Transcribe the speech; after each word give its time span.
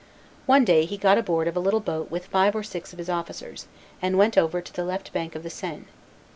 One 0.47 0.65
day 0.65 0.85
he 0.85 0.97
got 0.97 1.19
aboard 1.19 1.47
of 1.47 1.55
a 1.55 1.59
little 1.59 1.79
boat 1.79 2.09
with 2.09 2.25
five 2.25 2.55
of 2.55 2.71
his 2.73 3.07
officers, 3.07 3.67
and 4.01 4.17
went 4.17 4.35
over 4.35 4.59
to 4.59 4.73
the 4.73 4.83
left 4.83 5.13
bank 5.13 5.35
of 5.35 5.43
the 5.43 5.51
Seine. 5.51 5.85